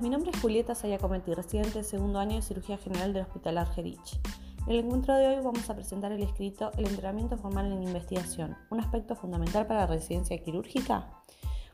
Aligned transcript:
Mi 0.00 0.10
nombre 0.10 0.30
es 0.30 0.40
Julieta 0.42 0.74
Sayacometti, 0.74 1.32
residente 1.32 1.72
del 1.72 1.84
segundo 1.84 2.18
año 2.18 2.36
de 2.36 2.42
Cirugía 2.42 2.76
General 2.76 3.14
del 3.14 3.22
Hospital 3.22 3.56
Argerich. 3.56 4.20
En 4.66 4.72
el 4.72 4.84
encuentro 4.84 5.14
de 5.14 5.26
hoy 5.26 5.36
vamos 5.42 5.70
a 5.70 5.74
presentar 5.74 6.12
el 6.12 6.22
escrito 6.22 6.70
El 6.76 6.86
entrenamiento 6.86 7.38
formal 7.38 7.72
en 7.72 7.82
investigación, 7.82 8.58
un 8.68 8.80
aspecto 8.80 9.16
fundamental 9.16 9.66
para 9.66 9.80
la 9.80 9.86
residencia 9.86 10.36
quirúrgica, 10.42 11.08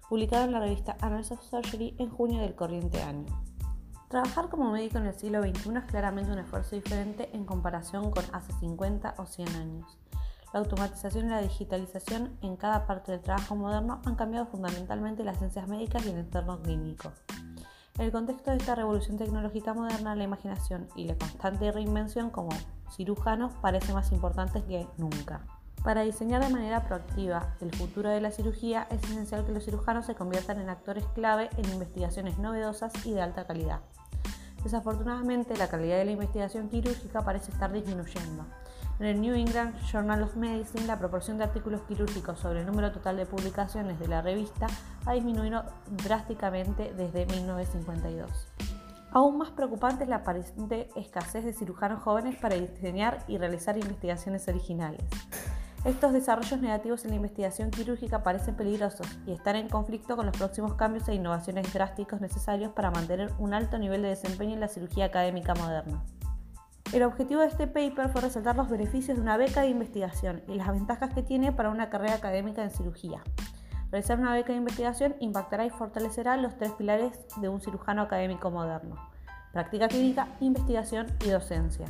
publicado 0.08 0.44
en 0.44 0.52
la 0.52 0.60
revista 0.60 0.96
Annals 1.00 1.32
of 1.32 1.42
Surgery 1.42 1.96
en 1.98 2.10
junio 2.10 2.40
del 2.40 2.54
corriente 2.54 3.02
año. 3.02 3.26
Trabajar 4.08 4.48
como 4.48 4.70
médico 4.70 4.98
en 4.98 5.06
el 5.06 5.14
siglo 5.14 5.42
XXI 5.42 5.78
es 5.78 5.84
claramente 5.86 6.30
un 6.30 6.38
esfuerzo 6.38 6.76
diferente 6.76 7.28
en 7.32 7.44
comparación 7.44 8.12
con 8.12 8.24
hace 8.32 8.52
50 8.60 9.16
o 9.18 9.26
100 9.26 9.48
años. 9.56 9.98
La 10.52 10.60
automatización 10.60 11.26
y 11.26 11.30
la 11.30 11.40
digitalización 11.40 12.38
en 12.40 12.56
cada 12.56 12.86
parte 12.86 13.10
del 13.10 13.22
trabajo 13.22 13.56
moderno 13.56 14.00
han 14.04 14.14
cambiado 14.14 14.46
fundamentalmente 14.46 15.24
las 15.24 15.38
ciencias 15.38 15.66
médicas 15.66 16.06
y 16.06 16.10
el 16.10 16.18
entorno 16.18 16.60
clínico. 16.62 17.10
En 17.98 18.06
el 18.06 18.12
contexto 18.12 18.50
de 18.50 18.56
esta 18.56 18.74
revolución 18.74 19.18
tecnológica 19.18 19.74
moderna, 19.74 20.16
la 20.16 20.24
imaginación 20.24 20.88
y 20.96 21.04
la 21.04 21.14
constante 21.14 21.70
reinvención 21.70 22.30
como 22.30 22.50
cirujanos 22.90 23.52
parece 23.60 23.92
más 23.92 24.12
importantes 24.12 24.62
que 24.64 24.86
nunca. 24.96 25.42
Para 25.84 26.02
diseñar 26.02 26.42
de 26.42 26.52
manera 26.52 26.84
proactiva 26.84 27.54
el 27.60 27.74
futuro 27.74 28.08
de 28.08 28.20
la 28.20 28.30
cirugía 28.30 28.86
es 28.90 29.02
esencial 29.02 29.44
que 29.44 29.52
los 29.52 29.64
cirujanos 29.64 30.06
se 30.06 30.14
conviertan 30.14 30.60
en 30.60 30.70
actores 30.70 31.04
clave 31.14 31.50
en 31.56 31.68
investigaciones 31.70 32.38
novedosas 32.38 32.92
y 33.04 33.12
de 33.12 33.20
alta 33.20 33.46
calidad. 33.46 33.80
Desafortunadamente, 34.62 35.56
la 35.56 35.68
calidad 35.68 35.98
de 35.98 36.04
la 36.04 36.12
investigación 36.12 36.68
quirúrgica 36.68 37.22
parece 37.22 37.50
estar 37.50 37.72
disminuyendo. 37.72 38.46
En 39.00 39.06
el 39.06 39.20
New 39.20 39.34
England 39.34 39.74
Journal 39.90 40.22
of 40.22 40.36
Medicine, 40.36 40.86
la 40.86 40.98
proporción 40.98 41.38
de 41.38 41.44
artículos 41.44 41.80
quirúrgicos 41.82 42.38
sobre 42.38 42.60
el 42.60 42.66
número 42.66 42.92
total 42.92 43.16
de 43.16 43.26
publicaciones 43.26 43.98
de 43.98 44.06
la 44.06 44.22
revista 44.22 44.66
ha 45.06 45.12
disminuido 45.14 45.64
drásticamente 45.90 46.92
desde 46.94 47.26
1952. 47.26 48.48
Aún 49.10 49.38
más 49.38 49.50
preocupante 49.50 50.04
es 50.04 50.08
la 50.08 50.16
aparente 50.16 50.88
escasez 50.96 51.44
de 51.44 51.52
cirujanos 51.52 52.02
jóvenes 52.02 52.36
para 52.36 52.54
diseñar 52.54 53.18
y 53.28 53.38
realizar 53.38 53.76
investigaciones 53.76 54.46
originales. 54.48 55.04
Estos 55.84 56.12
desarrollos 56.12 56.60
negativos 56.60 57.04
en 57.04 57.10
la 57.10 57.16
investigación 57.16 57.72
quirúrgica 57.72 58.22
parecen 58.22 58.54
peligrosos 58.54 59.06
y 59.26 59.32
están 59.32 59.56
en 59.56 59.68
conflicto 59.68 60.14
con 60.14 60.26
los 60.26 60.36
próximos 60.36 60.74
cambios 60.74 61.08
e 61.08 61.14
innovaciones 61.14 61.72
drásticos 61.72 62.20
necesarios 62.20 62.72
para 62.72 62.92
mantener 62.92 63.32
un 63.38 63.52
alto 63.52 63.78
nivel 63.78 64.02
de 64.02 64.10
desempeño 64.10 64.54
en 64.54 64.60
la 64.60 64.68
cirugía 64.68 65.06
académica 65.06 65.54
moderna. 65.54 66.04
El 66.92 67.04
objetivo 67.04 67.40
de 67.40 67.46
este 67.46 67.66
paper 67.66 68.10
fue 68.10 68.20
resaltar 68.20 68.54
los 68.54 68.68
beneficios 68.68 69.16
de 69.16 69.22
una 69.22 69.38
beca 69.38 69.62
de 69.62 69.68
investigación 69.68 70.42
y 70.46 70.56
las 70.56 70.68
ventajas 70.68 71.14
que 71.14 71.22
tiene 71.22 71.50
para 71.50 71.70
una 71.70 71.88
carrera 71.88 72.16
académica 72.16 72.62
en 72.62 72.70
cirugía. 72.70 73.22
Realizar 73.90 74.20
una 74.20 74.34
beca 74.34 74.52
de 74.52 74.58
investigación 74.58 75.14
impactará 75.18 75.64
y 75.64 75.70
fortalecerá 75.70 76.36
los 76.36 76.54
tres 76.58 76.72
pilares 76.72 77.18
de 77.40 77.48
un 77.48 77.62
cirujano 77.62 78.02
académico 78.02 78.50
moderno. 78.50 78.96
Práctica 79.54 79.88
clínica, 79.88 80.28
investigación 80.40 81.06
y 81.24 81.30
docencia. 81.30 81.86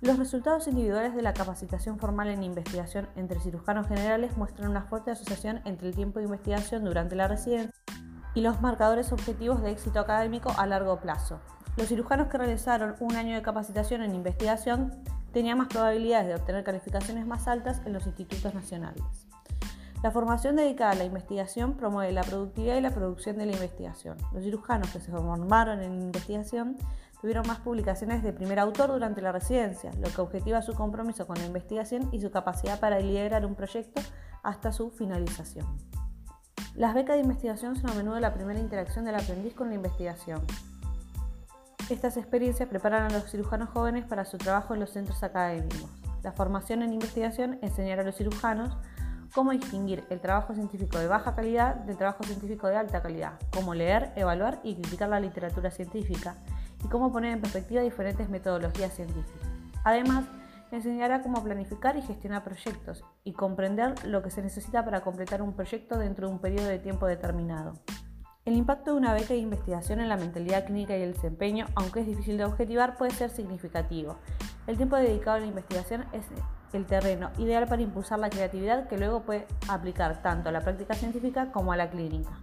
Los 0.00 0.16
resultados 0.16 0.68
individuales 0.68 1.16
de 1.16 1.22
la 1.22 1.34
capacitación 1.34 1.98
formal 1.98 2.28
en 2.28 2.44
investigación 2.44 3.08
entre 3.16 3.40
cirujanos 3.40 3.88
generales 3.88 4.36
muestran 4.36 4.70
una 4.70 4.82
fuerte 4.82 5.10
asociación 5.10 5.60
entre 5.64 5.88
el 5.88 5.96
tiempo 5.96 6.20
de 6.20 6.26
investigación 6.26 6.84
durante 6.84 7.16
la 7.16 7.26
residencia 7.26 7.72
y 8.34 8.42
los 8.42 8.60
marcadores 8.60 9.10
objetivos 9.10 9.60
de 9.62 9.72
éxito 9.72 9.98
académico 9.98 10.52
a 10.56 10.66
largo 10.66 11.00
plazo. 11.00 11.40
Los 11.76 11.88
cirujanos 11.88 12.28
que 12.28 12.38
realizaron 12.38 12.96
un 13.00 13.16
año 13.16 13.34
de 13.34 13.42
capacitación 13.42 14.02
en 14.02 14.14
investigación 14.14 14.92
tenían 15.32 15.58
más 15.58 15.68
probabilidades 15.68 16.28
de 16.28 16.34
obtener 16.34 16.64
calificaciones 16.64 17.26
más 17.26 17.46
altas 17.48 17.82
en 17.84 17.92
los 17.92 18.06
institutos 18.06 18.54
nacionales. 18.54 19.04
La 20.02 20.10
formación 20.10 20.56
dedicada 20.56 20.92
a 20.92 20.94
la 20.94 21.04
investigación 21.04 21.74
promueve 21.74 22.12
la 22.12 22.22
productividad 22.22 22.76
y 22.76 22.80
la 22.80 22.90
producción 22.90 23.36
de 23.36 23.46
la 23.46 23.52
investigación. 23.52 24.16
Los 24.32 24.44
cirujanos 24.44 24.90
que 24.90 25.00
se 25.00 25.10
formaron 25.10 25.82
en 25.82 26.00
investigación 26.00 26.76
tuvieron 27.20 27.46
más 27.46 27.58
publicaciones 27.60 28.22
de 28.22 28.32
primer 28.32 28.58
autor 28.58 28.92
durante 28.92 29.20
la 29.20 29.32
residencia, 29.32 29.90
lo 30.00 30.08
que 30.08 30.20
objetiva 30.20 30.62
su 30.62 30.74
compromiso 30.74 31.26
con 31.26 31.38
la 31.38 31.46
investigación 31.46 32.08
y 32.12 32.20
su 32.20 32.30
capacidad 32.30 32.78
para 32.78 33.00
liderar 33.00 33.44
un 33.44 33.54
proyecto 33.54 34.00
hasta 34.42 34.72
su 34.72 34.90
finalización. 34.90 35.66
Las 36.74 36.94
becas 36.94 37.16
de 37.16 37.22
investigación 37.22 37.76
son 37.76 37.90
a 37.90 37.94
menudo 37.94 38.20
la 38.20 38.32
primera 38.32 38.60
interacción 38.60 39.06
del 39.06 39.16
aprendiz 39.16 39.54
con 39.54 39.70
la 39.70 39.74
investigación. 39.74 40.42
Estas 41.88 42.16
experiencias 42.16 42.68
preparan 42.68 43.04
a 43.04 43.10
los 43.10 43.30
cirujanos 43.30 43.68
jóvenes 43.68 44.04
para 44.04 44.24
su 44.24 44.38
trabajo 44.38 44.74
en 44.74 44.80
los 44.80 44.90
centros 44.90 45.22
académicos. 45.22 45.88
La 46.24 46.32
formación 46.32 46.82
en 46.82 46.92
investigación 46.92 47.60
enseñará 47.62 48.02
a 48.02 48.04
los 48.04 48.16
cirujanos 48.16 48.76
cómo 49.32 49.52
distinguir 49.52 50.02
el 50.10 50.18
trabajo 50.18 50.52
científico 50.52 50.98
de 50.98 51.06
baja 51.06 51.36
calidad 51.36 51.76
del 51.76 51.96
trabajo 51.96 52.24
científico 52.24 52.66
de 52.66 52.76
alta 52.76 53.02
calidad, 53.02 53.38
cómo 53.52 53.72
leer, 53.72 54.10
evaluar 54.16 54.58
y 54.64 54.74
criticar 54.74 55.10
la 55.10 55.20
literatura 55.20 55.70
científica 55.70 56.34
y 56.84 56.88
cómo 56.88 57.12
poner 57.12 57.34
en 57.34 57.40
perspectiva 57.40 57.82
diferentes 57.82 58.28
metodologías 58.28 58.92
científicas. 58.92 59.48
Además, 59.84 60.24
enseñará 60.72 61.22
cómo 61.22 61.44
planificar 61.44 61.96
y 61.96 62.02
gestionar 62.02 62.42
proyectos 62.42 63.04
y 63.22 63.32
comprender 63.32 63.94
lo 64.04 64.24
que 64.24 64.32
se 64.32 64.42
necesita 64.42 64.84
para 64.84 65.02
completar 65.02 65.40
un 65.40 65.52
proyecto 65.52 65.96
dentro 65.98 66.26
de 66.26 66.32
un 66.32 66.40
periodo 66.40 66.66
de 66.66 66.80
tiempo 66.80 67.06
determinado. 67.06 67.74
El 68.46 68.54
impacto 68.54 68.92
de 68.92 68.98
una 68.98 69.12
beca 69.12 69.34
de 69.34 69.40
investigación 69.40 69.98
en 69.98 70.08
la 70.08 70.16
mentalidad 70.16 70.66
clínica 70.66 70.96
y 70.96 71.02
el 71.02 71.14
desempeño, 71.14 71.66
aunque 71.74 72.02
es 72.02 72.06
difícil 72.06 72.38
de 72.38 72.44
objetivar, 72.44 72.96
puede 72.96 73.10
ser 73.10 73.28
significativo. 73.28 74.18
El 74.68 74.76
tiempo 74.76 74.94
dedicado 74.94 75.38
a 75.38 75.40
la 75.40 75.46
investigación 75.46 76.04
es 76.12 76.24
el 76.72 76.86
terreno 76.86 77.32
ideal 77.38 77.66
para 77.66 77.82
impulsar 77.82 78.20
la 78.20 78.30
creatividad 78.30 78.86
que 78.86 78.98
luego 78.98 79.22
puede 79.22 79.48
aplicar 79.66 80.22
tanto 80.22 80.48
a 80.48 80.52
la 80.52 80.60
práctica 80.60 80.94
científica 80.94 81.50
como 81.50 81.72
a 81.72 81.76
la 81.76 81.90
clínica. 81.90 82.38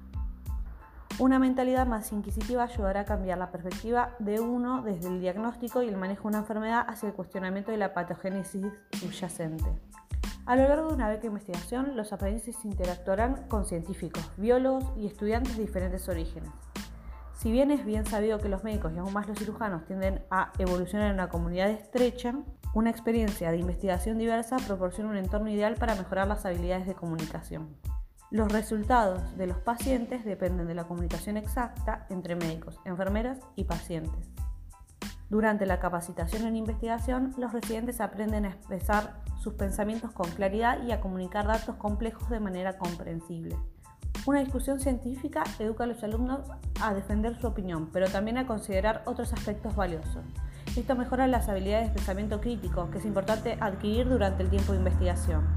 Una 1.19 1.39
mentalidad 1.39 1.87
más 1.87 2.11
inquisitiva 2.11 2.63
ayudará 2.63 3.01
a 3.01 3.05
cambiar 3.05 3.37
la 3.37 3.49
perspectiva 3.49 4.09
de 4.19 4.41
uno 4.41 4.81
desde 4.81 5.07
el 5.07 5.21
diagnóstico 5.21 5.83
y 5.83 5.87
el 5.87 5.95
manejo 5.95 6.23
de 6.23 6.27
una 6.29 6.39
enfermedad 6.39 6.85
hacia 6.85 7.07
el 7.07 7.15
cuestionamiento 7.15 7.71
de 7.71 7.77
la 7.77 7.93
patogénesis 7.93 8.65
subyacente. 8.91 9.71
A 10.45 10.57
lo 10.57 10.67
largo 10.67 10.89
de 10.89 10.95
una 10.95 11.07
beca 11.07 11.21
de 11.21 11.27
investigación, 11.27 11.95
los 11.95 12.11
aprendices 12.11 12.65
interactuarán 12.65 13.47
con 13.47 13.65
científicos, 13.65 14.29
biólogos 14.35 14.91
y 14.97 15.07
estudiantes 15.07 15.55
de 15.55 15.63
diferentes 15.63 16.09
orígenes. 16.09 16.51
Si 17.33 17.49
bien 17.49 17.71
es 17.71 17.85
bien 17.85 18.05
sabido 18.05 18.39
que 18.39 18.49
los 18.49 18.63
médicos 18.63 18.91
y 18.93 18.97
aún 18.97 19.13
más 19.13 19.27
los 19.27 19.39
cirujanos 19.39 19.85
tienden 19.85 20.21
a 20.29 20.51
evolucionar 20.59 21.07
en 21.07 21.13
una 21.13 21.29
comunidad 21.29 21.69
estrecha, 21.69 22.35
una 22.73 22.89
experiencia 22.89 23.51
de 23.51 23.57
investigación 23.57 24.17
diversa 24.17 24.57
proporciona 24.57 25.11
un 25.11 25.17
entorno 25.17 25.49
ideal 25.49 25.75
para 25.75 25.95
mejorar 25.95 26.27
las 26.27 26.45
habilidades 26.45 26.87
de 26.87 26.95
comunicación. 26.95 27.77
Los 28.29 28.51
resultados 28.51 29.37
de 29.37 29.47
los 29.47 29.59
pacientes 29.59 30.25
dependen 30.25 30.67
de 30.67 30.75
la 30.75 30.85
comunicación 30.85 31.37
exacta 31.37 32.05
entre 32.09 32.35
médicos, 32.35 32.81
enfermeras 32.83 33.39
y 33.55 33.63
pacientes. 33.63 34.32
Durante 35.33 35.65
la 35.65 35.79
capacitación 35.79 36.45
en 36.45 36.55
investigación, 36.55 37.33
los 37.39 37.53
residentes 37.53 38.01
aprenden 38.01 38.45
a 38.45 38.49
expresar 38.49 39.15
sus 39.39 39.55
pensamientos 39.55 40.11
con 40.11 40.29
claridad 40.29 40.83
y 40.83 40.91
a 40.91 41.01
comunicar 41.01 41.47
datos 41.47 41.75
complejos 41.77 42.29
de 42.29 42.39
manera 42.39 42.77
comprensible. 42.77 43.57
Una 44.27 44.41
discusión 44.41 44.79
científica 44.79 45.43
educa 45.57 45.85
a 45.85 45.87
los 45.87 46.03
alumnos 46.03 46.41
a 46.79 46.93
defender 46.93 47.35
su 47.41 47.47
opinión, 47.47 47.89
pero 47.91 48.07
también 48.11 48.37
a 48.37 48.45
considerar 48.45 49.01
otros 49.05 49.33
aspectos 49.33 49.75
valiosos. 49.75 50.23
Esto 50.77 50.95
mejora 50.95 51.25
las 51.25 51.49
habilidades 51.49 51.87
de 51.87 51.95
pensamiento 51.95 52.39
crítico, 52.39 52.91
que 52.91 52.99
es 52.99 53.05
importante 53.05 53.57
adquirir 53.59 54.07
durante 54.07 54.43
el 54.43 54.51
tiempo 54.51 54.73
de 54.73 54.77
investigación. 54.77 55.47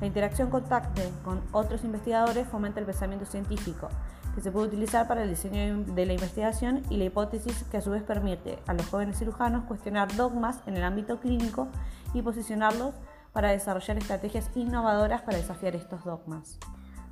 La 0.00 0.06
interacción 0.06 0.50
contacte 0.50 1.10
con 1.24 1.42
otros 1.50 1.82
investigadores 1.82 2.46
fomenta 2.46 2.78
el 2.78 2.86
pensamiento 2.86 3.26
científico, 3.26 3.88
que 4.34 4.40
se 4.40 4.52
puede 4.52 4.68
utilizar 4.68 5.08
para 5.08 5.22
el 5.22 5.28
diseño 5.28 5.84
de 5.84 6.06
la 6.06 6.12
investigación 6.12 6.82
y 6.90 6.96
la 6.96 7.04
hipótesis 7.04 7.64
que 7.70 7.78
a 7.78 7.80
su 7.80 7.90
vez 7.90 8.02
permite 8.02 8.58
a 8.66 8.74
los 8.74 8.86
jóvenes 8.86 9.18
cirujanos 9.18 9.64
cuestionar 9.64 10.14
dogmas 10.16 10.60
en 10.66 10.76
el 10.76 10.84
ámbito 10.84 11.20
clínico 11.20 11.68
y 12.14 12.22
posicionarlos 12.22 12.94
para 13.32 13.50
desarrollar 13.50 13.98
estrategias 13.98 14.50
innovadoras 14.54 15.22
para 15.22 15.38
desafiar 15.38 15.76
estos 15.76 16.04
dogmas. 16.04 16.58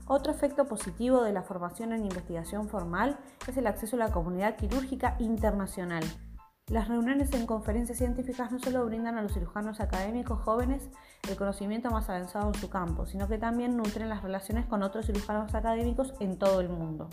Otro 0.06 0.32
efecto 0.32 0.66
positivo 0.66 1.22
de 1.22 1.32
la 1.32 1.42
formación 1.42 1.92
en 1.92 2.04
investigación 2.04 2.68
formal 2.68 3.18
es 3.46 3.56
el 3.56 3.66
acceso 3.66 3.96
a 3.96 3.98
la 3.98 4.10
comunidad 4.10 4.56
quirúrgica 4.56 5.16
internacional. 5.18 6.02
Las 6.70 6.86
reuniones 6.86 7.32
en 7.32 7.46
conferencias 7.46 7.96
científicas 7.96 8.52
no 8.52 8.58
solo 8.58 8.84
brindan 8.84 9.16
a 9.16 9.22
los 9.22 9.32
cirujanos 9.32 9.80
académicos 9.80 10.38
jóvenes 10.40 10.86
el 11.26 11.34
conocimiento 11.34 11.90
más 11.90 12.10
avanzado 12.10 12.48
en 12.48 12.60
su 12.60 12.68
campo, 12.68 13.06
sino 13.06 13.26
que 13.26 13.38
también 13.38 13.74
nutren 13.74 14.10
las 14.10 14.22
relaciones 14.22 14.66
con 14.66 14.82
otros 14.82 15.06
cirujanos 15.06 15.54
académicos 15.54 16.12
en 16.20 16.38
todo 16.38 16.60
el 16.60 16.68
mundo. 16.68 17.08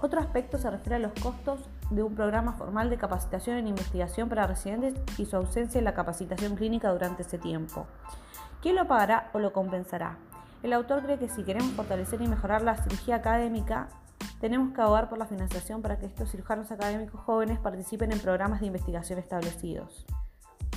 Otro 0.00 0.20
aspecto 0.20 0.58
se 0.58 0.70
refiere 0.70 0.94
a 0.94 1.00
los 1.00 1.12
costos 1.20 1.68
de 1.90 2.04
un 2.04 2.14
programa 2.14 2.52
formal 2.52 2.88
de 2.88 2.98
capacitación 2.98 3.56
en 3.56 3.66
investigación 3.66 4.28
para 4.28 4.46
residentes 4.46 4.94
y 5.18 5.26
su 5.26 5.34
ausencia 5.34 5.80
en 5.80 5.84
la 5.84 5.94
capacitación 5.94 6.54
clínica 6.54 6.92
durante 6.92 7.22
ese 7.22 7.36
tiempo. 7.36 7.84
¿Quién 8.62 8.76
lo 8.76 8.86
pagará 8.86 9.30
o 9.32 9.40
lo 9.40 9.52
compensará? 9.52 10.18
El 10.62 10.72
autor 10.72 11.02
cree 11.02 11.18
que 11.18 11.28
si 11.28 11.42
queremos 11.42 11.72
fortalecer 11.72 12.22
y 12.22 12.28
mejorar 12.28 12.62
la 12.62 12.76
cirugía 12.76 13.16
académica, 13.16 13.88
tenemos 14.40 14.72
que 14.72 14.80
abogar 14.80 15.08
por 15.08 15.18
la 15.18 15.26
financiación 15.26 15.82
para 15.82 15.98
que 15.98 16.06
estos 16.06 16.30
cirujanos 16.30 16.70
académicos 16.70 17.20
jóvenes 17.20 17.58
participen 17.58 18.12
en 18.12 18.20
programas 18.20 18.60
de 18.60 18.66
investigación 18.66 19.18
establecidos. 19.18 20.06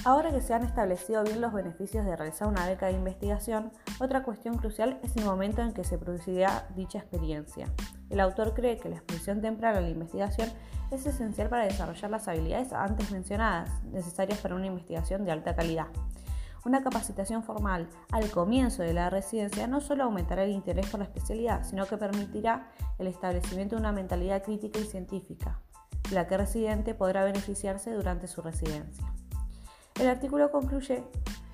Ahora 0.03 0.31
que 0.31 0.41
se 0.41 0.53
han 0.55 0.63
establecido 0.63 1.23
bien 1.23 1.41
los 1.41 1.53
beneficios 1.53 2.05
de 2.05 2.15
realizar 2.15 2.47
una 2.47 2.65
beca 2.65 2.87
de 2.87 2.93
investigación, 2.93 3.71
otra 3.99 4.23
cuestión 4.23 4.57
crucial 4.57 4.99
es 5.03 5.15
el 5.15 5.25
momento 5.25 5.61
en 5.61 5.73
que 5.73 5.83
se 5.83 5.99
producirá 5.99 6.67
dicha 6.75 6.97
experiencia. 6.97 7.67
El 8.09 8.19
autor 8.19 8.55
cree 8.55 8.77
que 8.77 8.89
la 8.89 8.95
exposición 8.95 9.41
temprana 9.41 9.77
a 9.77 9.81
la 9.81 9.89
investigación 9.89 10.49
es 10.89 11.05
esencial 11.05 11.49
para 11.49 11.65
desarrollar 11.65 12.09
las 12.09 12.27
habilidades 12.27 12.73
antes 12.73 13.11
mencionadas, 13.11 13.69
necesarias 13.91 14.39
para 14.39 14.55
una 14.55 14.65
investigación 14.65 15.23
de 15.23 15.31
alta 15.31 15.55
calidad. 15.55 15.87
Una 16.63 16.83
capacitación 16.83 17.43
formal 17.43 17.89
al 18.11 18.29
comienzo 18.29 18.83
de 18.83 18.93
la 18.93 19.09
residencia 19.09 19.65
no 19.65 19.81
solo 19.81 20.03
aumentará 20.03 20.43
el 20.43 20.51
interés 20.51 20.87
por 20.89 20.99
la 20.99 21.05
especialidad, 21.05 21.63
sino 21.63 21.87
que 21.87 21.97
permitirá 21.97 22.69
el 22.99 23.07
establecimiento 23.07 23.75
de 23.75 23.81
una 23.81 23.91
mentalidad 23.91 24.43
crítica 24.43 24.79
y 24.79 24.83
científica, 24.83 25.59
de 26.07 26.15
la 26.15 26.27
que 26.27 26.35
el 26.35 26.41
residente 26.41 26.93
podrá 26.93 27.23
beneficiarse 27.23 27.91
durante 27.91 28.27
su 28.27 28.43
residencia. 28.43 29.11
El 29.99 30.07
artículo 30.07 30.51
concluye 30.51 31.03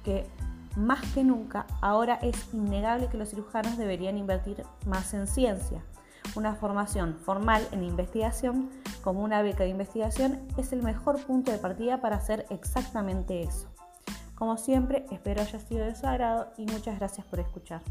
que 0.04 0.28
más 0.76 1.02
que 1.14 1.24
nunca 1.24 1.66
ahora 1.82 2.16
es 2.22 2.54
innegable 2.54 3.08
que 3.08 3.18
los 3.18 3.30
cirujanos 3.30 3.78
deberían 3.78 4.18
invertir 4.18 4.64
más 4.86 5.14
en 5.14 5.28
ciencia. 5.28 5.84
Una 6.36 6.54
formación 6.56 7.16
formal 7.16 7.66
en 7.72 7.84
investigación, 7.84 8.70
como 9.04 9.24
una 9.24 9.42
beca 9.42 9.64
de 9.64 9.70
investigación, 9.70 10.46
es 10.58 10.74
el 10.74 10.84
mejor 10.84 11.26
punto 11.26 11.52
de 11.52 11.60
partida 11.60 12.02
para 12.02 12.18
hacer 12.18 12.46
exactamente 12.50 13.42
eso. 13.42 13.70
Como 14.38 14.58
siempre, 14.58 15.08
espero 15.10 15.42
haya 15.42 15.60
sido 15.60 15.84
de 15.86 15.96
su 15.96 16.06
agrado 16.06 16.52
y 16.58 16.66
muchas 16.66 17.00
gracias 17.00 17.26
por 17.26 17.40
escuchar. 17.40 17.82